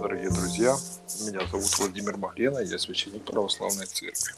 [0.00, 0.76] дорогие друзья!
[1.26, 4.32] Меня зовут Владимир Маглена, я священник Православной Церкви.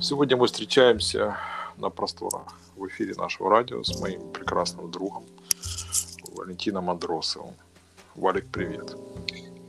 [0.00, 1.36] Сегодня мы встречаемся
[1.78, 5.24] на просторах в эфире нашего радио с моим прекрасным другом
[6.34, 7.54] Валентином Андросовым.
[8.14, 8.96] Валик, привет!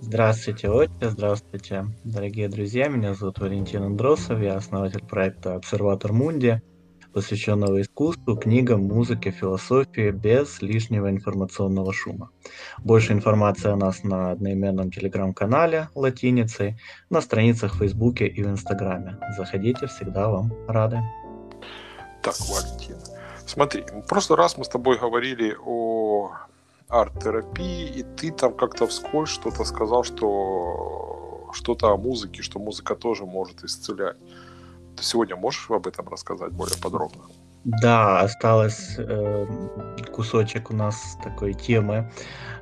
[0.02, 2.90] Здравствуйте, отче, здравствуйте, дорогие друзья.
[2.90, 6.62] Меня зовут Валентин Андросов, я основатель проекта «Обсерватор Мунди»,
[7.18, 12.30] посвященного искусству, книгам, музыке, философии без лишнего информационного шума.
[12.84, 16.78] Больше информации о нас на одноименном телеграм-канале латиницей,
[17.10, 19.18] на страницах в Фейсбуке и в Инстаграме.
[19.36, 21.00] Заходите, всегда вам рады.
[22.22, 22.98] Так, Валентин,
[23.48, 26.34] смотри, в прошлый раз мы с тобой говорили о
[26.88, 33.26] арт-терапии, и ты там как-то вскользь что-то сказал, что что-то о музыке, что музыка тоже
[33.26, 34.18] может исцелять.
[34.98, 37.24] Ты сегодня можешь об этом рассказать более подробно?
[37.64, 39.46] Да, осталось э,
[40.12, 42.12] кусочек у нас такой темы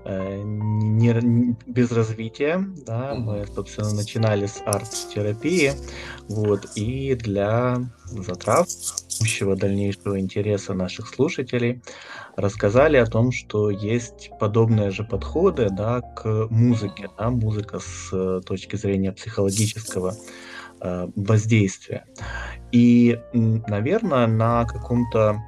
[0.03, 2.65] э, не, без развития.
[2.85, 5.73] Да, мы, собственно, начинали с арт-терапии.
[6.27, 8.67] Вот, и для затрав
[9.19, 11.81] будущего дальнейшего интереса наших слушателей
[12.35, 17.09] рассказали о том, что есть подобные же подходы да, к музыке.
[17.17, 20.15] Да, музыка с э, точки зрения психологического
[21.15, 22.05] воздействия.
[22.71, 25.41] И, наверное, на каком-то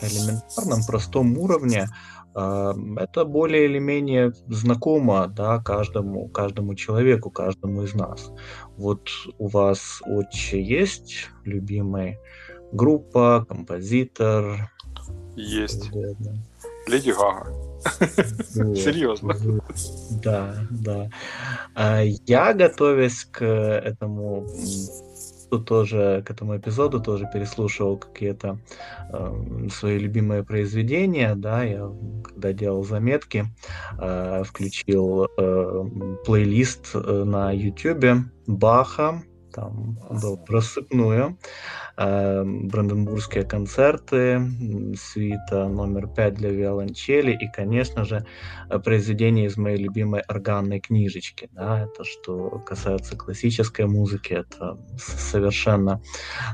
[0.00, 1.86] элементарном, простом уровне
[2.34, 8.30] э, это более или менее знакомо да, каждому, каждому человеку, каждому из нас.
[8.76, 12.18] Вот у вас отче есть любимая
[12.72, 14.70] группа, композитор?
[15.36, 15.90] Есть.
[16.86, 17.52] Леди Гага.
[18.74, 19.34] Серьезно.
[20.22, 21.10] Да, да.
[21.74, 24.46] А я, готовясь к этому
[25.66, 28.58] тоже к этому эпизоду тоже переслушивал какие-то
[29.12, 31.90] э, свои любимые произведения, да, я
[32.24, 33.46] когда делал заметки,
[34.00, 35.84] э, включил э,
[36.24, 39.22] плейлист э, на YouTube Баха,
[39.54, 41.38] там был рассыпную,
[41.96, 44.40] э, бранденбургские концерты,
[44.96, 48.26] свита номер пять для виолончели и, конечно же,
[48.84, 51.48] произведение из моей любимой органной книжечки.
[51.52, 56.02] Да, это что касается классической музыки, это совершенно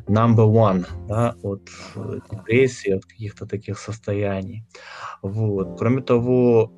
[0.06, 1.70] number one да, от
[2.30, 4.64] депрессии, от каких-то таких состояний.
[5.22, 5.78] Вот.
[5.78, 6.72] Кроме того,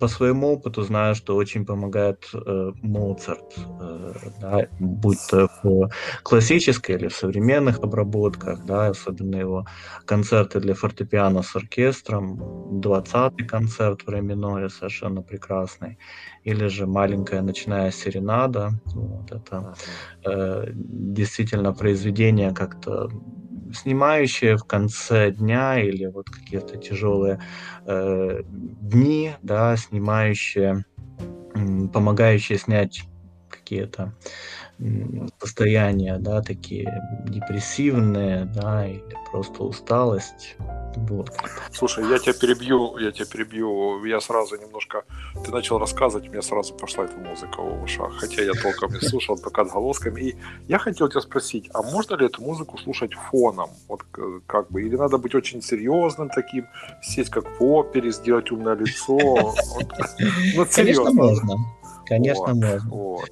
[0.00, 5.88] по своему опыту знаю, что очень помогает э, Моцарт, э, да, будь то в
[6.22, 9.66] классической или в современных обработках, да, особенно его
[10.04, 12.40] концерты для фортепиано с оркестром,
[12.80, 15.98] 20-й концерт в ре миноре совершенно прекрасный,
[16.44, 19.74] или же маленькая ночная серенада, вот это
[20.24, 23.08] э, действительно произведение как-то
[23.72, 27.40] снимающие в конце дня или вот какие-то тяжелые
[27.84, 30.84] э, дни, да, снимающие,
[31.92, 33.04] помогающие снять
[33.50, 34.14] какие-то
[35.40, 40.56] состояния, да, такие депрессивные, да, или просто усталость.
[40.96, 41.32] Вот.
[41.72, 45.04] Слушай, я тебя перебью, я тебя перебью, я сразу немножко,
[45.44, 49.00] ты начал рассказывать, у меня сразу пошла эта музыка в ушах, хотя я толком не
[49.00, 50.20] слушал, только отголосками.
[50.20, 50.36] И
[50.66, 53.70] я хотел тебя спросить, а можно ли эту музыку слушать фоном?
[53.88, 54.02] Вот
[54.46, 56.66] как бы, или надо быть очень серьезным таким,
[57.02, 59.18] сесть как в опере, сделать умное лицо?
[60.56, 61.12] Ну, серьезно.
[61.12, 61.54] можно.
[62.08, 62.90] Конечно, вот, можно.
[62.90, 63.30] Вот.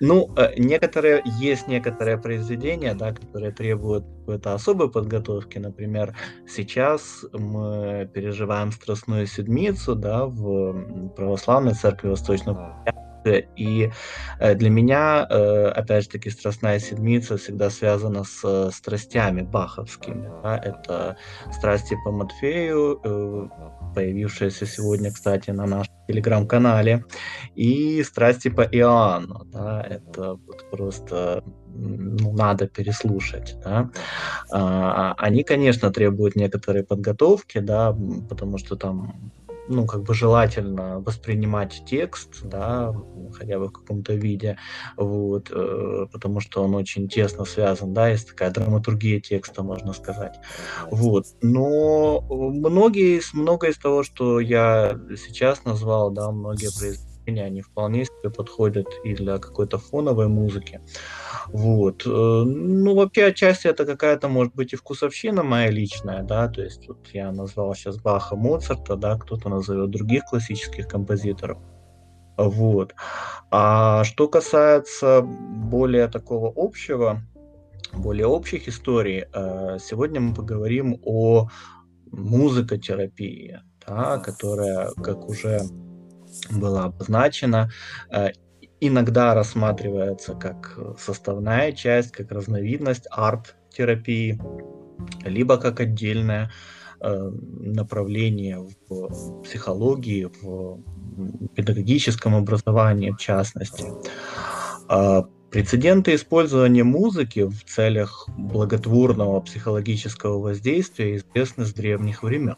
[0.00, 5.58] Ну, э, некоторые, есть некоторые произведения, да, которые требуют какой-то особой подготовки.
[5.58, 6.16] Например,
[6.46, 12.76] сейчас мы переживаем Страстную Седмицу, да, в Православной Церкви Восточного
[13.24, 13.90] и
[14.38, 20.30] э, для меня, э, опять же таки, Страстная Седмица всегда связана с э, страстями баховскими.
[20.42, 20.58] Да?
[20.58, 21.16] Это
[21.52, 23.00] страсти по Матфею,
[23.94, 27.04] появившиеся сегодня, кстати, на нашем телеграм-канале,
[27.54, 29.44] и страсти по Иоанну.
[29.46, 29.82] Да?
[29.82, 31.42] Это вот просто
[31.74, 33.56] ну, надо переслушать.
[33.64, 33.90] Да?
[34.50, 37.96] А, они, конечно, требуют некоторой подготовки, да,
[38.28, 39.32] потому что там
[39.70, 42.94] ну, как бы желательно воспринимать текст, да,
[43.32, 44.58] хотя бы в каком-то виде,
[44.96, 50.38] вот, э, потому что он очень тесно связан, да, есть такая драматургия текста, можно сказать,
[50.90, 51.26] вот.
[51.40, 58.04] Но многие, многое из того, что я сейчас назвал, да, многие произведения произведения, они вполне
[58.04, 60.80] себе подходят и для какой-то фоновой музыки.
[61.46, 62.06] Вот.
[62.06, 66.88] Э, ну, вообще, отчасти это какая-то, может быть, и вкусовщина моя личная, да, то есть
[66.88, 71.58] вот я назвал сейчас Баха, Моцарта, да, кто-то назовет других классических композиторов.
[72.36, 72.94] Вот.
[73.50, 77.20] А что касается более такого общего,
[77.92, 81.48] более общих историй, э, сегодня мы поговорим о
[82.12, 85.60] музыкотерапии, да, которая, как уже
[86.50, 87.70] было обозначено,
[88.10, 88.30] э,
[88.80, 94.40] иногда рассматривается как составная часть, как разновидность арт-терапии,
[95.24, 96.50] либо как отдельное
[97.00, 97.30] э,
[97.60, 100.80] направление в психологии, в
[101.54, 103.84] педагогическом образовании в частности.
[104.88, 112.56] А прецеденты использования музыки в целях благотворного психологического воздействия известны с древних времен.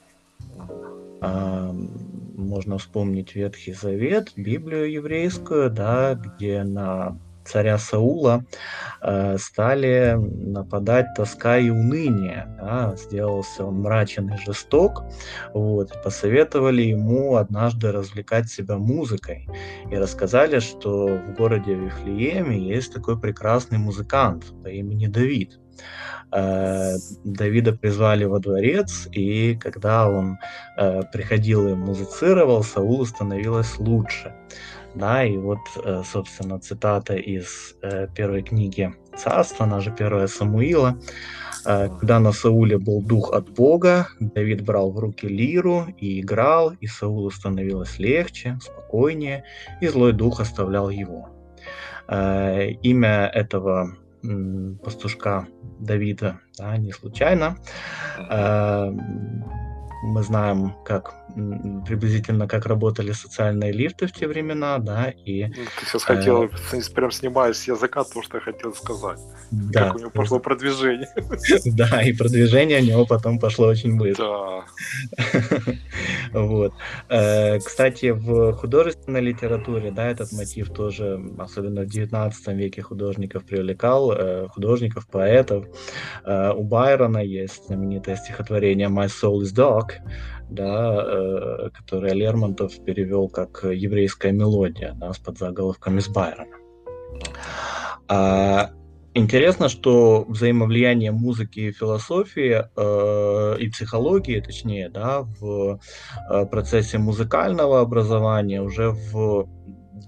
[2.42, 8.44] Можно вспомнить Ветхий Завет, Библию еврейскую, да, где на царя Саула
[9.00, 12.46] э, стали нападать тоска и уныние.
[12.60, 12.94] Да?
[12.96, 15.04] Сделался он мрачен и жесток.
[15.54, 19.48] Вот, и посоветовали ему однажды развлекать себя музыкой.
[19.90, 25.58] И рассказали, что в городе Вифлееме есть такой прекрасный музыкант по имени Давид.
[26.32, 30.38] Э, Давида призвали во дворец, и когда он
[30.78, 34.34] э, приходил и музицировал, Саулу становилось лучше.
[34.94, 37.76] Да, и вот, э, собственно, цитата из
[38.14, 40.98] первой книги Царства, она же первая Самуила.
[41.64, 46.88] Когда на Сауле был дух от Бога, Давид брал в руки лиру и играл, и
[46.88, 49.44] Саулу становилось легче, спокойнее,
[49.80, 51.28] и злой дух оставлял его.
[52.08, 53.96] Имя этого
[54.82, 55.46] пастушка
[55.80, 57.56] Давида да, не случайно
[60.02, 61.14] мы знаем, как
[61.87, 65.46] приблизительно как работали социальные лифты в те времена, да, и...
[65.46, 66.49] Ну, ты сейчас хотел, э,
[66.94, 69.19] прям снимаешь с языка то, что я хотел сказать.
[69.50, 69.84] Да.
[69.84, 71.08] Как у него пошло продвижение.
[71.64, 74.64] Да, и продвижение у него потом пошло очень быстро.
[75.16, 75.72] Да.
[76.32, 76.72] Вот.
[77.08, 84.12] Э, кстати, в художественной литературе, да, этот мотив тоже, особенно в 19 веке художников привлекал,
[84.12, 85.66] э, художников, поэтов.
[86.25, 89.52] У Байрона есть знаменитое стихотворение «My soul is
[90.00, 90.22] dog»,
[90.52, 96.56] да, э, которое Лермонтов перевел как еврейская мелодия да, с подзаголовком из Байрона.
[98.08, 98.70] А,
[99.14, 105.80] интересно, что взаимовлияние музыки и философии э, и психологии, точнее, да, в
[106.30, 109.48] э, процессе музыкального образования уже в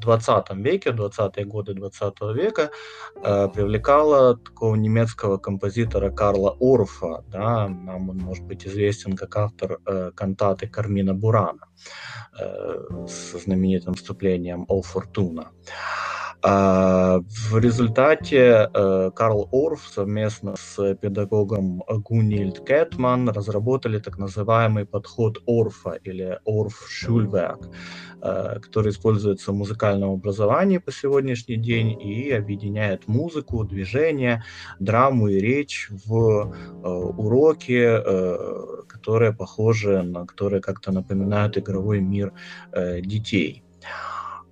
[0.00, 2.70] 20 веке, 20-е годы 20 века,
[3.16, 7.24] э, привлекала такого немецкого композитора Карла Орфа.
[7.28, 11.68] Да, нам он может быть известен как автор э, кантаты Кармина Бурана
[12.38, 15.50] э, с знаменитым вступлением «О Фортуна».
[15.68, 16.13] А,
[16.44, 25.92] в результате э, Карл Орф совместно с педагогом Гунильд Кетман разработали так называемый подход Орфа
[26.04, 27.70] или Орф-Шульверк,
[28.20, 34.44] э, который используется в музыкальном образовании по сегодняшний день и объединяет музыку, движение,
[34.78, 38.02] драму и речь в э, уроки,
[38.86, 42.34] которые похожи на, которые как-то напоминают игровой мир
[43.00, 43.62] детей.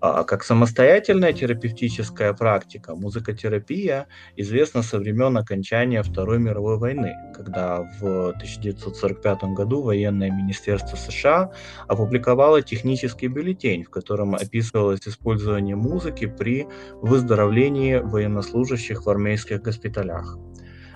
[0.04, 8.31] А как самостоятельная терапевтическая практика музыкотерапия известна со времен окончания Второй мировой войны, когда в
[8.31, 11.52] 1945 году военное министерство США
[11.87, 16.66] опубликовало технический бюллетень, в котором описывалось использование музыки при
[17.00, 20.37] выздоровлении военнослужащих в армейских госпиталях.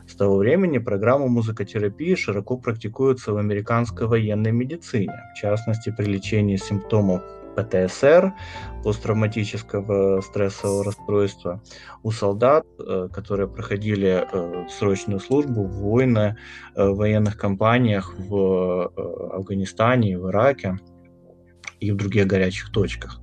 [0.08, 6.56] С того времени программа музыкотерапии широко практикуется в американской военной медицине, в частности при лечении
[6.56, 7.22] симптомов
[7.56, 8.34] ПТСР,
[8.84, 11.62] посттравматического стрессового расстройства,
[12.02, 16.36] у солдат, э, которые проходили э, срочную службу в войны,
[16.74, 18.92] э, в военных компаниях в
[19.34, 20.78] Афганистане, в Ираке
[21.80, 23.20] и в других горячих точках.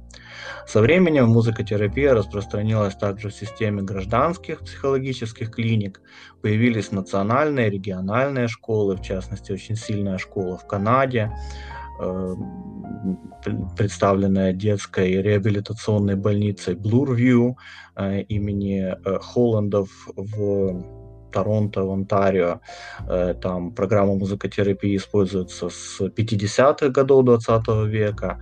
[0.67, 6.01] Со временем музыкотерапия распространилась также в системе гражданских психологических клиник.
[6.41, 11.31] Появились национальные, региональные школы, в частности, очень сильная школа в Канаде,
[13.75, 17.55] представленная детской реабилитационной больницей Blurview
[17.95, 21.02] э, имени э, Холландов в
[21.33, 22.59] Торонто, в Онтарио.
[23.41, 28.39] Там программа музыкотерапии используется с 50-х годов 20 века.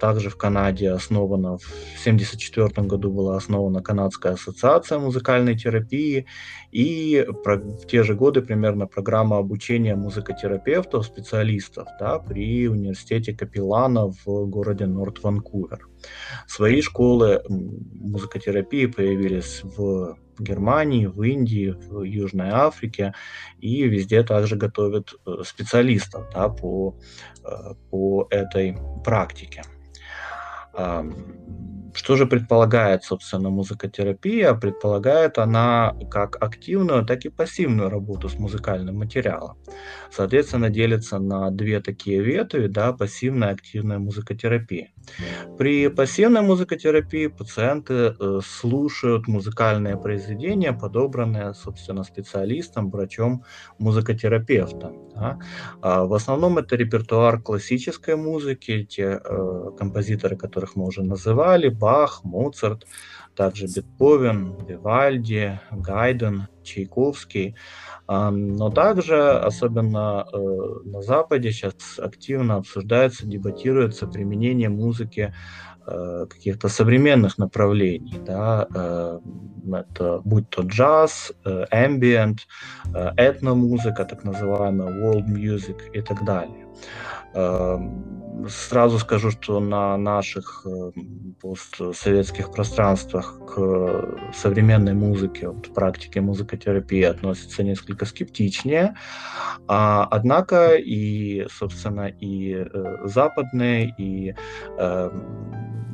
[0.00, 1.66] Также в Канаде основана, в
[2.00, 6.26] 1974 году была основана Канадская ассоциация музыкальной терапии.
[6.70, 14.46] И в те же годы примерно программа обучения музыкотерапевтов, специалистов да, при университете Капеллана в
[14.46, 15.88] городе Норт-Ванкувер.
[16.46, 23.14] Свои школы музыкотерапии появились в Германии, в Индии, в Южной Африке,
[23.60, 26.96] и везде также готовят э, специалистов да, по,
[27.44, 29.62] э, по этой практике.
[31.94, 34.54] Что же предполагает, собственно, музыкотерапия?
[34.54, 39.56] Предполагает она как активную, так и пассивную работу с музыкальным материалом.
[40.10, 44.90] Соответственно, делится на две такие ветви, да, пассивная и активная музыкотерапия.
[45.58, 53.44] При пассивной музыкотерапии пациенты э, слушают музыкальные произведения, подобранные, собственно, специалистом, врачом,
[53.78, 55.10] музыкотерапевтом.
[55.14, 55.38] Да.
[55.80, 62.24] А в основном это репертуар классической музыки, те э, композиторы, которых мы уже называли, Бах,
[62.24, 62.86] Моцарт,
[63.36, 67.54] также Бетховен, Вивальди, Гайден, Чайковский.
[68.08, 69.16] Но также,
[69.46, 70.38] особенно э,
[70.84, 75.34] на Западе, сейчас активно обсуждается, дебатируется применение музыки
[75.86, 79.20] э, каких-то современных направлений, да, э,
[79.72, 81.32] это будь то джаз,
[81.72, 82.38] ambient,
[83.16, 86.66] этномузыка, так называемая world music и так далее.
[88.48, 90.90] Сразу скажу, что на наших э,
[91.40, 98.96] постсоветских пространствах к современной музыке, вот, практике музыкотерапии относятся несколько скептичнее.
[99.68, 104.34] А, однако и, собственно, и э, западные, и
[104.78, 105.10] э,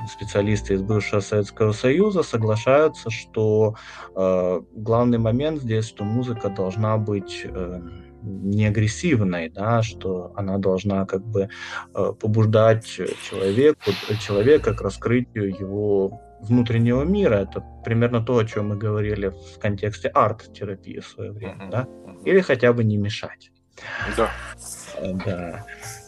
[0.09, 3.77] специалисты из бывшего Советского Союза соглашаются, что
[4.17, 7.81] э, главный момент здесь, что музыка должна быть э,
[8.23, 11.49] не агрессивной, да, что она должна как бы
[11.95, 17.37] э, побуждать человеку, человека к раскрытию его внутреннего мира.
[17.37, 21.71] Это примерно то, о чем мы говорили в контексте арт-терапии в свое время, uh-huh.
[21.71, 21.89] да?
[22.25, 23.51] Или хотя бы не мешать.
[24.17, 24.31] Да.
[25.03, 25.65] Да.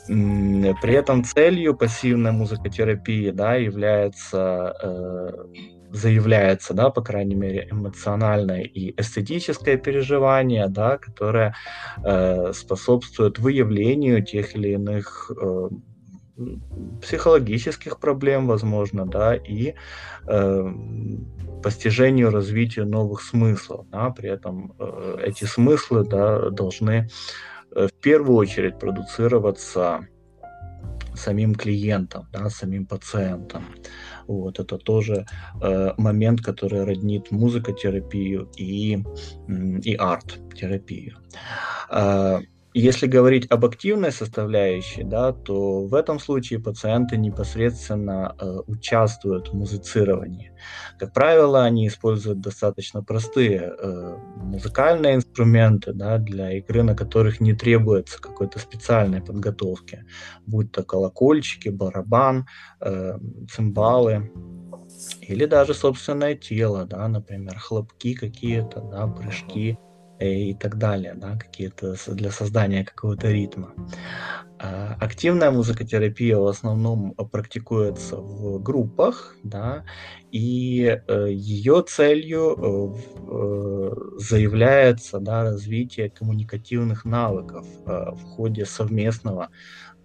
[0.07, 5.31] При этом целью пассивной музыкотерапии да, является э,
[5.93, 11.55] заявляется, да, по крайней мере, эмоциональное и эстетическое переживание, да, которое
[12.02, 15.69] э, способствует выявлению тех или иных э,
[17.02, 19.75] психологических проблем, возможно, да, и
[20.26, 20.73] э,
[21.62, 23.87] постижению, развитию новых смыслов.
[23.91, 27.09] Да, при этом э, эти смыслы да, должны
[27.75, 30.07] в первую очередь продуцироваться
[31.14, 33.64] самим клиентом, да, самим пациентом.
[34.26, 35.26] Вот это тоже
[35.61, 39.02] э, момент, который роднит музыкотерапию и,
[39.85, 41.19] и арт-терапию.
[41.91, 42.41] Э,
[42.75, 49.55] если говорить об активной составляющей, да, то в этом случае пациенты непосредственно э, участвуют в
[49.55, 50.52] музицировании.
[50.99, 57.52] Как правило, они используют достаточно простые э, музыкальные инструменты да, для игры, на которых не
[57.52, 60.07] требуется какой-то специальной подготовки,
[60.47, 62.47] будь то колокольчики, барабан,
[62.81, 63.19] э,
[63.50, 64.31] цимбалы
[65.21, 69.73] или даже собственное тело, да, например, хлопки какие-то, да, прыжки.
[69.73, 69.92] Uh-huh
[70.23, 73.75] и так далее, да, какие-то для создания какого-то ритма.
[74.59, 79.85] А, активная музыкотерапия в основном практикуется в группах, да,
[80.31, 82.95] и э, ее целью э,
[83.29, 89.49] э, заявляется да, развитие коммуникативных навыков в ходе совместного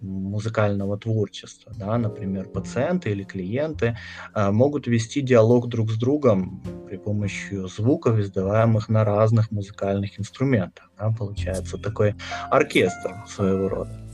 [0.00, 1.72] музыкального творчества.
[1.76, 1.98] Да?
[1.98, 3.96] Например, пациенты или клиенты
[4.34, 10.90] э, могут вести диалог друг с другом при помощи звуков, издаваемых на разных музыкальных инструментах.
[10.98, 11.10] Да?
[11.16, 12.14] Получается такой
[12.50, 14.08] оркестр своего рода.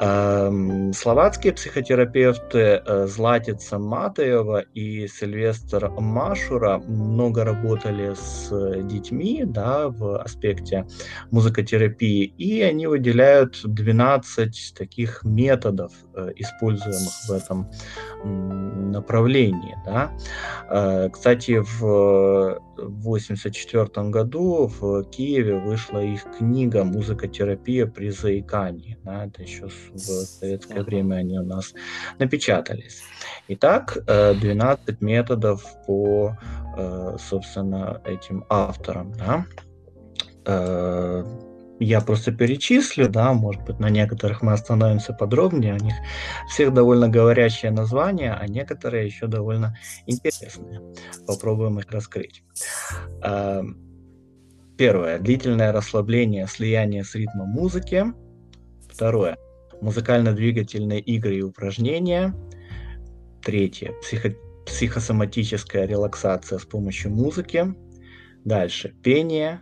[0.00, 8.50] Эм, словацкие психотерапевты э, Златица Матеева и Сильвестр Машура много работали с
[8.82, 10.84] детьми да, в аспекте
[11.30, 17.70] музыкотерапии, и они выделяют 12 таких методов, э, используемых в этом
[18.90, 19.76] направлении.
[19.86, 20.10] Да.
[20.76, 28.98] Э, кстати, в 1984 году в Киеве вышла их книга «Музыкотерапия при заикании».
[29.04, 31.74] Да, это еще в советское время они у нас
[32.18, 33.04] напечатались.
[33.46, 36.36] Итак, 12 э, методов по,
[36.76, 39.12] э, собственно, этим авторам.
[39.12, 39.46] Да?
[41.80, 45.94] Я просто перечислю, да, может быть, на некоторых мы остановимся подробнее, у них
[46.48, 49.76] всех довольно говорящее название, а некоторые еще довольно
[50.06, 50.80] интересные.
[51.26, 52.44] Попробуем их раскрыть.
[54.78, 55.18] Первое.
[55.18, 58.04] Длительное расслабление, слияние с ритмом музыки.
[58.88, 59.36] Второе
[59.80, 62.34] музыкально-двигательные игры и упражнения.
[63.42, 63.92] Третье.
[64.00, 67.74] Психо психосоматическая релаксация с помощью музыки.
[68.44, 68.94] Дальше.
[69.02, 69.60] Пение,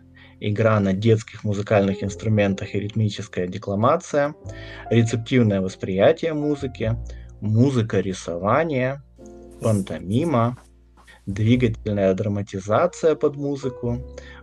[0.51, 4.35] игра на детских музыкальных инструментах и ритмическая декламация,
[4.91, 6.97] рецептивное восприятие музыки,
[7.41, 9.03] музыка рисования,
[9.61, 10.59] пантомима,
[11.27, 13.99] двигательная драматизация под музыку,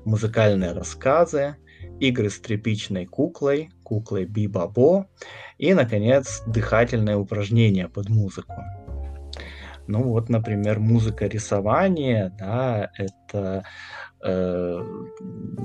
[0.06, 1.58] музыкальные рассказы,
[2.00, 5.08] игры с тряпичной куклой, куклой Бибабо
[5.58, 8.56] и, наконец, дыхательное упражнение под музыку.
[9.88, 13.64] Ну вот, например, музыка рисования, да, это
[14.24, 14.84] э,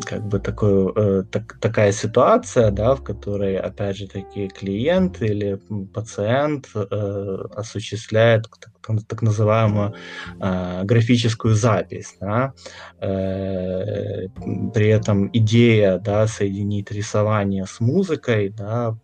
[0.04, 5.60] как бы такой, э, так, такая ситуация, да, в которой, опять же, таки клиент или
[5.92, 8.48] пациент э, осуществляет
[8.82, 9.94] так, так называемую
[10.40, 12.52] э, графическую запись, да,
[13.00, 14.28] э,
[14.74, 18.96] при этом идея, да, соединить рисование с музыкой, да,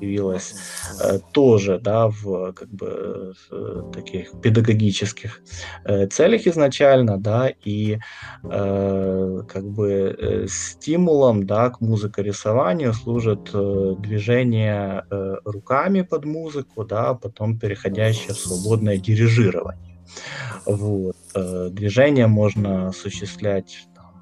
[0.00, 0.54] появилась
[1.00, 5.40] э, тоже, да, в как бы в таких педагогических
[5.84, 7.98] э, целях изначально, да, и
[8.44, 16.84] э, как бы э, стимулом, да, к музыкорисованию служит э, движение э, руками под музыку,
[16.84, 20.00] да, потом переходящее в свободное дирижирование.
[20.66, 21.16] Вот.
[21.34, 24.12] Э, движение можно осуществлять там,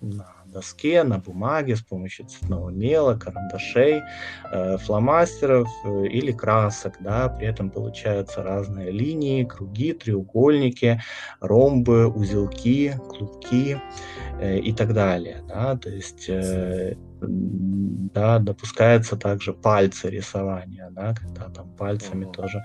[0.00, 4.02] на доске, на бумаге с помощью цветного мела, карандашей,
[4.50, 6.94] э, фломастеров э, или красок.
[7.00, 7.28] Да?
[7.28, 11.00] При этом получаются разные линии, круги, треугольники,
[11.40, 13.80] ромбы, узелки, клубки
[14.40, 15.42] э, и так далее.
[15.48, 15.76] Да?
[15.76, 16.30] То есть
[17.28, 22.64] да, допускается также пальцы рисования, да, когда там пальцами тоже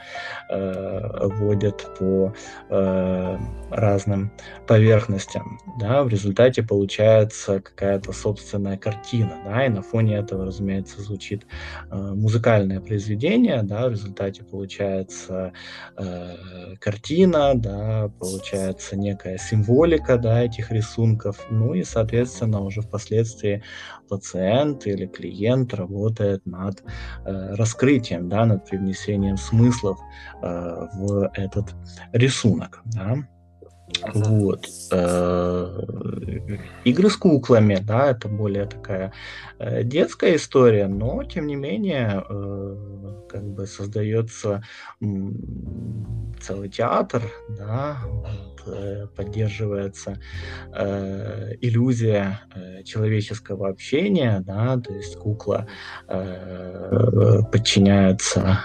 [0.49, 2.33] э, водят по
[2.69, 3.37] э,
[3.71, 4.31] разным
[4.67, 11.45] поверхностям, да, в результате получается какая-то собственная картина, да, и на фоне этого, разумеется, звучит
[11.89, 15.53] э, музыкальное произведение, да, в результате получается
[15.97, 23.63] э, картина, да, получается некая символика, да, этих рисунков, ну и, соответственно, уже впоследствии
[24.07, 24.48] пациент
[24.85, 26.83] или клиент работает над
[27.25, 29.99] э, раскрытием, да, над привнесением смыслов
[30.41, 31.75] э, в этот
[32.13, 32.81] рисунок.
[32.85, 33.17] Да.
[34.13, 34.65] Вот.
[34.91, 35.81] Э,
[36.83, 39.13] игры с куклами, да, это более такая
[39.59, 42.75] э, детская история, но тем не менее э,
[43.29, 44.63] как бы создается
[46.41, 50.17] целый театр, да, вот, поддерживается
[51.61, 52.41] иллюзия
[52.85, 55.67] человеческого общения, да, то есть кукла
[57.51, 58.59] подчиняется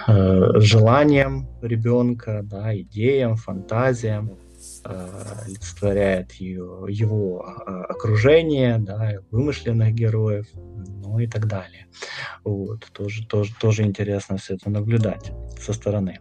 [0.56, 4.30] желаниям ребенка, да, идеям, фантазиям
[4.84, 11.86] олицетворяет ее, его а, окружение, да, вымышленных героев, ну и так далее.
[12.44, 16.20] Вот, тоже, тоже, тоже интересно все это наблюдать со стороны.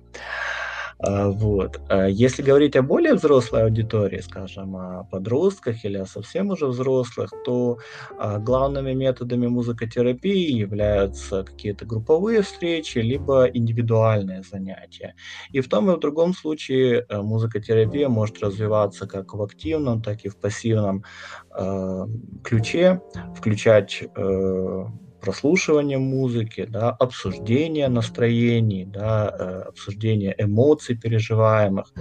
[0.99, 1.81] Вот.
[1.89, 7.31] А если говорить о более взрослой аудитории, скажем, о подростках или о совсем уже взрослых,
[7.45, 7.77] то
[8.17, 15.15] а, главными методами музыкотерапии являются какие-то групповые встречи, либо индивидуальные занятия.
[15.51, 20.25] И в том и в другом случае э, музыкотерапия может развиваться как в активном, так
[20.25, 21.03] и в пассивном
[22.43, 23.01] ключе,
[23.35, 24.85] включать э,
[25.23, 31.93] прослушивание музыки, да, обсуждение настроений, да, э, обсуждение эмоций переживаемых,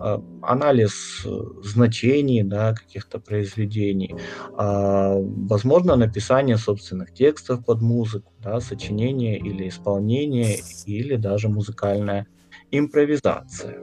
[0.00, 1.30] э, анализ э,
[1.64, 4.14] значений да, каких-то произведений,
[4.58, 5.14] а,
[5.50, 12.26] возможно, написание собственных текстов под музыку, да, сочинение или исполнение, или даже музыкальная
[12.70, 13.78] импровизация.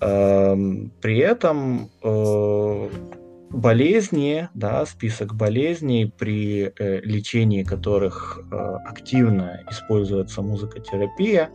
[0.00, 1.88] Эм, при этом
[3.50, 8.56] болезни, да, список болезней, при э, лечении которых э,
[8.86, 11.50] активно используется музыкотерапия,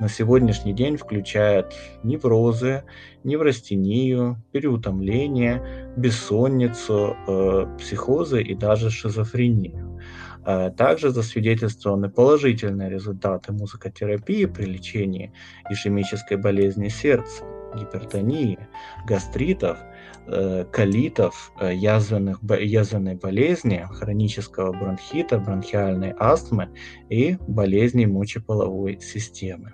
[0.00, 2.84] на сегодняшний день включает неврозы,
[3.24, 10.00] неврастению, переутомление, бессонницу, э, психозы и даже шизофрению.
[10.44, 15.32] Э, также засвидетельствованы положительные результаты музыкотерапии при лечении
[15.70, 18.58] ишемической болезни сердца, гипертонии,
[19.06, 19.78] гастритов–
[20.30, 26.68] Э, колитов, э, язвенных, язвенной болезни, хронического бронхита, бронхиальной астмы
[27.08, 29.72] и болезней мочеполовой системы.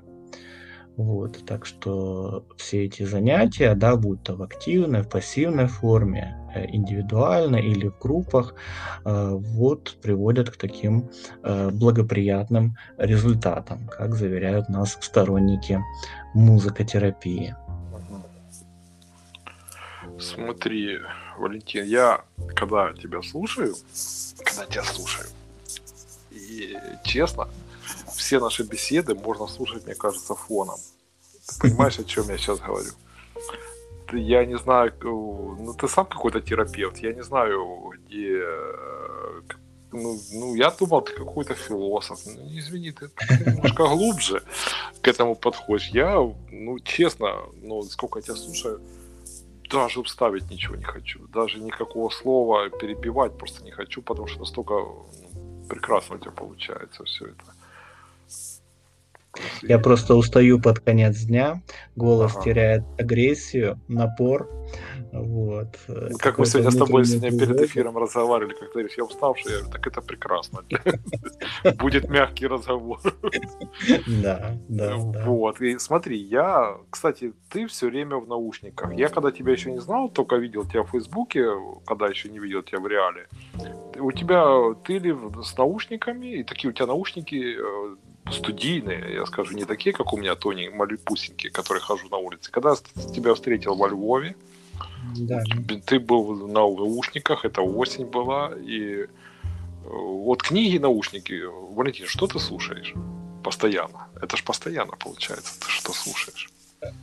[0.97, 6.67] Вот, так что все эти занятия, да, будь то в активной, в пассивной форме, э,
[6.69, 8.55] индивидуально или в группах,
[9.05, 11.11] вот приводят к таким
[11.43, 15.81] благоприятным результатам, как заверяют нас сторонники
[16.33, 17.57] музыкотерапии.
[20.19, 20.99] Смотри,
[21.39, 22.25] Валентин, я
[22.55, 23.75] когда тебя слушаю,
[24.45, 25.27] когда тебя слушаю,
[26.31, 27.49] и честно,
[28.15, 30.79] все наши беседы можно слушать, мне кажется, фоном.
[31.49, 32.91] Ты понимаешь, о чем я сейчас говорю?
[34.13, 38.43] Я не знаю, ну ты сам какой-то терапевт, я не знаю, где
[39.95, 42.19] ну, ну, я думал, ты какой-то философ.
[42.27, 43.11] Ну, извини, ты
[43.47, 44.43] немножко глубже
[45.01, 45.89] к этому подходишь.
[45.91, 46.17] Я,
[46.51, 48.81] ну, честно, ну, сколько я тебя слушаю,
[49.75, 51.27] даже вставить ничего не хочу.
[51.29, 55.07] Даже никакого слова перебивать просто не хочу, потому что настолько ну,
[55.69, 57.45] прекрасно у тебя получается все это.
[59.63, 61.61] Я просто устаю под конец дня,
[61.97, 62.45] голос ага.
[62.45, 64.49] теряет агрессию, напор.
[65.15, 65.69] Вот.
[66.19, 69.59] Как мы сегодня с тобой сегодня перед эфиром разговаривали, как ты говоришь, я уставший, я
[69.59, 70.65] говорю, так это прекрасно.
[71.79, 73.01] Будет мягкий разговор.
[74.23, 74.97] Да, да.
[74.97, 75.61] Вот.
[75.61, 78.93] И смотри, я, кстати, ты все время в наушниках.
[78.95, 81.47] Я когда тебя еще не знал, только видел тебя в Фейсбуке,
[81.87, 83.29] когда еще не видел тебя в реале.
[83.99, 87.97] У тебя ты ли с наушниками, и такие у тебя наушники э,
[88.33, 92.51] студийные, я скажу, не такие, как у меня Тони, малюпусенькие, которые хожу на улице.
[92.51, 92.75] Когда
[93.15, 94.35] тебя встретил во Львове,
[95.17, 95.43] да.
[95.87, 99.07] Ты был на наушниках, это осень была, и э,
[99.85, 101.43] вот книги, наушники.
[101.75, 102.95] Валентин, что ты слушаешь
[103.43, 104.09] постоянно?
[104.21, 106.49] Это ж постоянно получается, ты что слушаешь?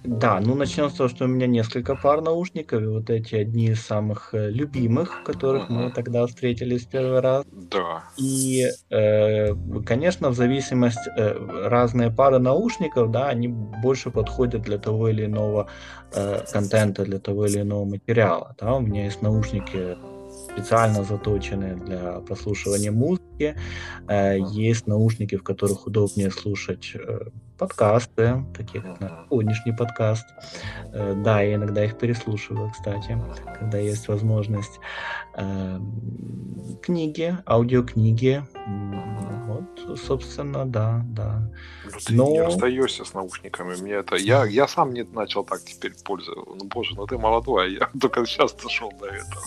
[0.03, 3.67] Да, ну начнем с того, что у меня несколько пар наушников, и вот эти одни
[3.67, 7.45] из самых э, любимых, которых мы тогда встретились первый раз.
[7.51, 8.03] Да.
[8.17, 9.53] И, э,
[9.85, 15.67] конечно, в зависимости э, разные пары наушников, да, они больше подходят для того или иного
[16.13, 18.55] э, контента, для того или иного материала.
[18.59, 19.97] Да, у меня есть наушники
[20.51, 23.55] специально заточенные для прослушивания музыки.
[24.07, 27.29] Э, есть наушники, в которых удобнее слушать э,
[27.61, 30.25] подкасты, такие как наш сегодняшний подкаст.
[30.93, 33.15] Э, да, я иногда их переслушиваю, кстати,
[33.59, 34.79] когда есть возможность.
[36.81, 38.43] Книги, аудиокниги.
[39.47, 41.51] Вот, собственно, да, да.
[41.85, 42.31] Ну, ты Но...
[42.31, 43.75] не расстаешься с наушниками.
[43.79, 44.15] Мне это...
[44.15, 46.55] я, я сам не начал так теперь пользоваться.
[46.55, 49.43] Ну, боже, ну ты молодой, а я только сейчас дошел до этого.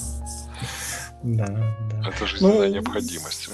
[1.24, 1.46] Да,
[1.90, 2.08] да.
[2.08, 3.50] Это жизненная ну, необходимость.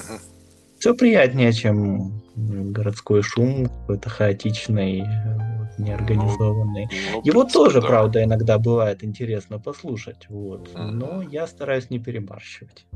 [0.80, 6.88] Все приятнее, чем городской шум, какой-то хаотичный, вот, неорганизованный.
[6.90, 7.86] Ну, ну, Его тоже, да.
[7.86, 10.68] правда, иногда бывает интересно послушать, вот.
[10.68, 10.90] Mm-hmm.
[10.90, 12.86] Но я стараюсь не перебарщивать.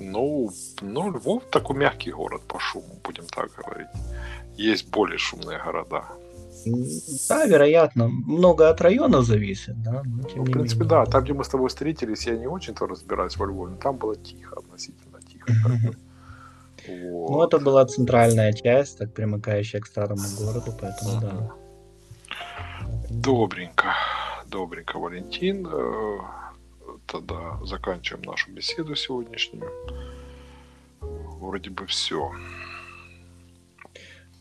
[0.00, 0.50] Ну,
[0.82, 3.86] ну, Львов такой мягкий город по шуму, будем так говорить.
[4.56, 6.02] Есть более шумные города.
[7.28, 8.08] Да, вероятно.
[8.08, 10.02] Много от района зависит, да.
[10.04, 11.04] Но, ну, в принципе, менее.
[11.04, 11.06] да.
[11.06, 14.16] Там, где мы с тобой встретились, я не очень-то разбираюсь во Львове, но там было
[14.16, 15.52] тихо, относительно тихо.
[16.88, 17.30] Вот.
[17.30, 21.50] Ну, это была центральная часть, так примыкающая к старому городу, поэтому да.
[23.10, 23.94] Добренько,
[24.46, 25.66] добренько, Валентин.
[25.66, 26.18] Э,
[27.06, 29.70] тогда заканчиваем нашу беседу сегодняшнюю.
[31.00, 32.30] Вроде бы все.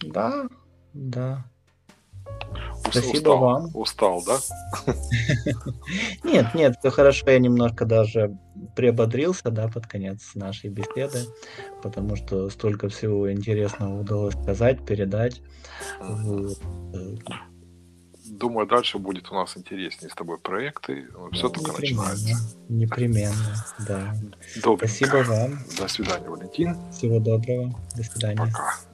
[0.01, 0.47] Да,
[0.93, 1.45] да.
[2.79, 3.69] Спасибо устал, вам.
[3.73, 4.39] Устал, да?
[6.23, 7.29] Нет, нет, все хорошо.
[7.29, 8.37] Я немножко даже
[8.75, 11.19] приободрился, да, под конец нашей беседы,
[11.81, 15.41] потому что столько всего интересного удалось сказать, передать.
[18.25, 21.07] Думаю, дальше будет у нас интереснее с тобой проекты.
[21.33, 22.35] Все только начинается.
[22.69, 24.15] Непременно, да.
[24.63, 24.87] Добренько.
[24.87, 25.59] Спасибо вам.
[25.77, 26.77] До свидания, Валентин.
[26.91, 27.79] Всего доброго.
[27.95, 28.37] До свидания.
[28.37, 28.92] Пока.